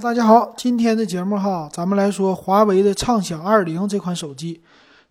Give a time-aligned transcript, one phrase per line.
[0.00, 4.60] 大家好，今天的节目哈，咱们来说华为的畅享二零这款手机。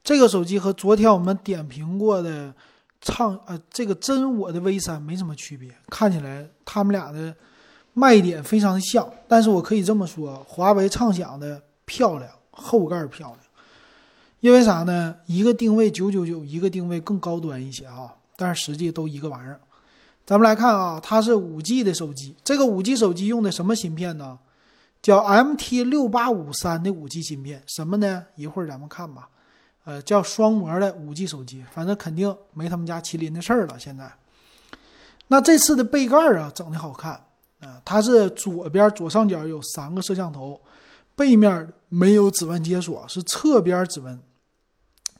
[0.03, 2.53] 这个手机和昨天我们点评过的
[2.99, 7.33] 畅呃这个真我的 V 三没什么区别，看起来他们俩的
[7.93, 9.07] 卖点非常的像。
[9.25, 13.39] 但是我可以这么说，华为畅享的漂亮，后盖漂亮。
[14.41, 15.15] 因为啥呢？
[15.27, 19.61] 一个定位九九九，一个定位更高端一些啊，但是实际都一个玩意儿。
[20.25, 22.35] 咱们来看啊，它是五 G 的手机。
[22.43, 24.37] 这个五 G 手机用的什么芯片呢？
[25.03, 27.61] 叫 MT 六八五三的五 G 芯片。
[27.67, 28.25] 什么呢？
[28.35, 29.29] 一会儿咱们看吧。
[29.83, 33.77] 呃，叫双模的五 G 手机，反正肯定没他们家麒麟的事儿了。
[33.77, 34.09] 现在，
[35.27, 37.11] 那这次的背盖啊，整的好看
[37.59, 37.81] 啊。
[37.83, 40.59] 它是左边左上角有三个摄像头，
[41.17, 44.17] 背面没有指纹解锁，是侧边指纹。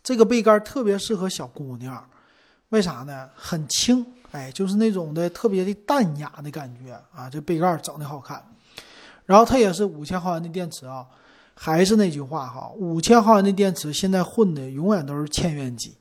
[0.02, 2.09] 这个背盖特别适合小姑娘，
[2.70, 3.29] 为啥呢？
[3.35, 4.05] 很轻。
[4.31, 7.29] 哎，就是那种的特别的淡雅的感觉啊！
[7.29, 8.43] 这背盖整的好看，
[9.26, 11.05] 然后它也是五千毫安的电池啊，
[11.55, 15.96] 还是那句话哈，五千毫安的电池现在混的永远都是千元机，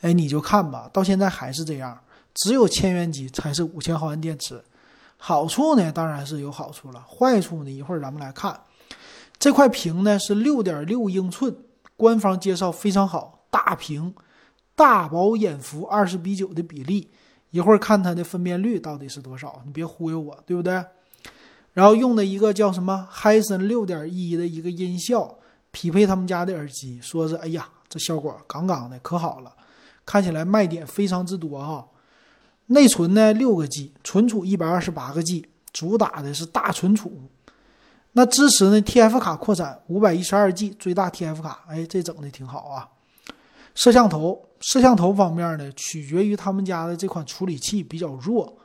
[0.00, 1.98] 哎，你就看吧，到现在还是这样，
[2.34, 4.62] 只有千元机才是五千毫安电池。
[5.16, 8.60] 好处呢，当然是有好处了，坏处呢，一会儿咱们来看。
[9.38, 11.54] 这块屏呢是六点六英寸，
[11.96, 14.14] 官方介绍非常好，大屏，
[14.74, 17.10] 大饱眼福，二十比九的比例。
[17.50, 20.84] 一会儿看它的分辨率到底是多少，你别忽悠我，对不对？
[21.74, 25.36] 然后用的一个叫什么 Hisense 六点一的一个音效，
[25.70, 29.52] 匹配他们家的耳机，说是哎呀，这效果杠杠的，可好了，
[30.06, 31.86] 看起来卖点非常之多哈。
[32.66, 37.12] 内存呢六个 G，存储一百二十八个 G，主打的是大存储。
[38.12, 42.88] 那支持呢 TF 卡扩展五百一十二 G 最大 TF 卡，哎，这整的挺好啊。
[43.74, 48.56] 摄像头，摄像头方面呢，取决于他们家的这款处理器比较弱，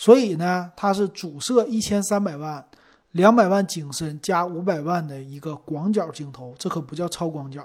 [0.00, 2.64] 所以呢，它是主摄一千三百万，
[3.10, 7.62] 两百万景深加五百万的一个广角镜头，这可不叫超广角。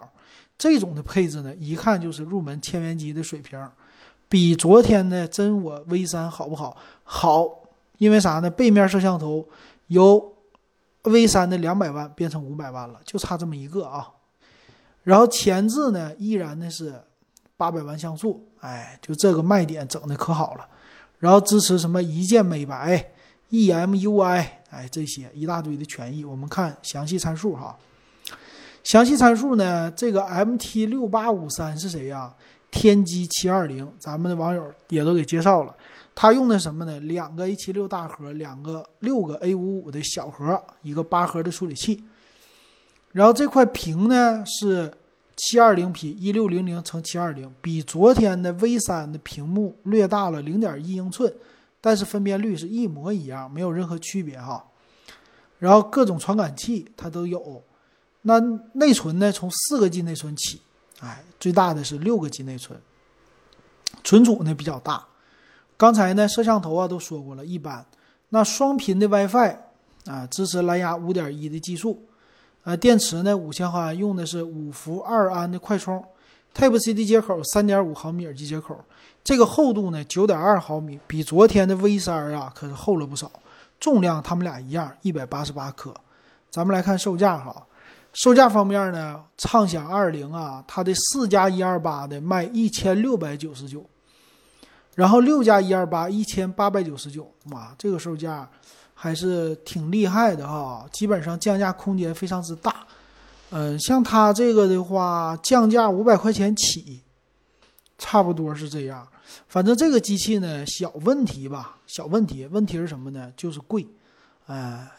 [0.57, 3.57] 这种的配置呢，一看就是入门千元机的水平，
[4.27, 6.75] 比昨天的真我 V 三好不好？
[7.05, 7.47] 好，
[7.99, 8.49] 因为啥呢？
[8.49, 9.47] 背面摄像头
[9.87, 10.33] 由
[11.03, 14.11] V 三的两百万变成五百万了，就差这么一个啊。
[15.03, 17.01] 然后前置呢，依然呢是
[17.55, 20.67] 八百万像素，哎，就这个卖点整的可好了。
[21.25, 23.03] 然后支持什么一键美白、
[23.49, 26.23] EMUI，哎，这些一大堆的权益。
[26.23, 27.75] 我们看详细参数哈。
[28.83, 32.31] 详细参数呢，这个 MT 六八五三是谁呀？
[32.69, 35.75] 天玑七二零，咱们的网友也都给介绍了。
[36.13, 36.99] 它用的什么呢？
[36.99, 42.03] 两个 A 七六大核，两个六个 A 五五的小核，一个八核的处理器。
[43.13, 44.93] 然后这块屏呢是
[45.35, 51.33] 七二零 P 一六零零乘七二零，比昨天的 V 三的屏幕略大了零点一英寸，
[51.81, 54.65] 但是分辨率是一模一样，没有任何区别哈。
[55.59, 57.61] 然后各种传感器它都有，
[58.21, 58.39] 那
[58.73, 60.61] 内存呢从四个 G 内存起，
[61.01, 62.79] 哎，最大的是六个 G 内存，
[64.03, 65.05] 存储呢比较大。
[65.75, 67.85] 刚才呢摄像头啊都说过了一般，
[68.29, 69.57] 那双频的 WiFi
[70.05, 72.01] 啊支持蓝牙五点一的技术。
[72.65, 76.03] 呃，电池呢，五千毫安，用的是五伏二安的快充
[76.51, 78.75] ，Type C 的接口，三点五毫米耳机接口，
[79.23, 83.31] 这个厚度呢，九点二毫米，比昨天的 V 三啊可是厚了不少。
[83.79, 85.93] 重量它们俩一样，一百八十八克。
[86.49, 87.67] 咱们来看售价哈，
[88.13, 93.85] 售价方面呢，畅享二零啊，它的四加一二八的卖一千六百九十九，
[94.95, 98.49] 然后六加一二八一千八百九十九，哇，这个售价。
[98.97, 102.87] 还是挺厉害的哈，基本上降价空间非常之大。
[103.51, 107.01] 嗯，像它这个的话，降价五百块钱起，
[107.97, 109.07] 差不多是这样。
[109.47, 112.47] 反正这个机器呢，小问题吧，小问题。
[112.47, 113.31] 问题是什么呢？
[113.37, 113.85] 就是贵。
[114.47, 114.89] 哎，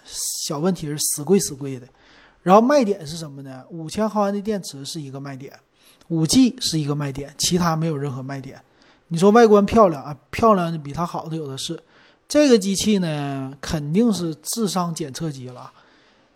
[0.47, 1.87] 小问题是死贵死贵的。
[2.43, 3.65] 然后卖点是什么呢？
[3.71, 5.53] 五千毫安的电池是一个卖点，
[6.09, 8.63] 五 G 是一个卖点，其他没有任何卖点。
[9.09, 11.83] 你说外观漂亮啊，漂亮的比它好的有的是。
[12.29, 15.73] 这个机器呢，肯定是智商检测机了，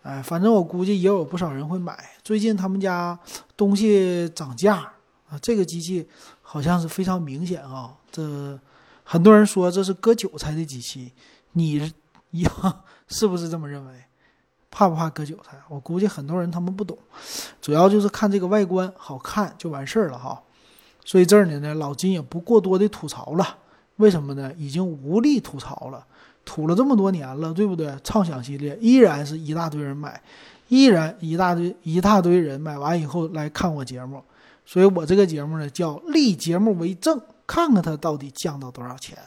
[0.03, 2.11] 哎，反正我估计也有不少人会买。
[2.23, 3.19] 最近他们家
[3.57, 4.77] 东西涨价
[5.29, 6.07] 啊，这个机器
[6.41, 7.93] 好像是非常明显啊。
[8.09, 8.57] 这
[9.03, 11.11] 很多人说这是割韭菜的机器，
[11.51, 11.91] 你
[12.31, 12.47] 一
[13.09, 13.93] 是不是这么认为？
[14.69, 15.57] 怕不怕割韭菜？
[15.67, 16.97] 我估计很多人他们不懂，
[17.61, 20.41] 主要就是看这个外观好看就完事儿了哈。
[21.03, 23.57] 所以这儿呢，老金也不过多的吐槽了。
[24.01, 24.51] 为什么呢？
[24.57, 26.05] 已经无力吐槽了，
[26.43, 27.95] 吐了这么多年了，对不对？
[28.03, 30.19] 畅享系列依然是一大堆人买，
[30.67, 34.21] 依然一大堆一大堆人买完以后来看我节目，
[34.65, 39.17] 所以我这个节目呢叫立节目为证，看看它到底降到多少钱。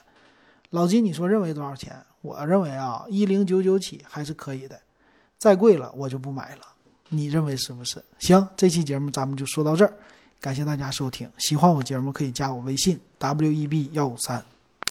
[0.71, 1.97] 老金，你说认为多少钱？
[2.21, 4.79] 我认为啊，一零九九起还是可以的。
[5.39, 6.63] 再贵了我就不买了。
[7.11, 8.03] 你认为是不是？
[8.19, 9.93] 行，这期节目咱们就说到这儿，
[10.41, 11.31] 感谢大家收听。
[11.39, 14.43] 喜欢我节目可以加我微信 w e b 幺五三。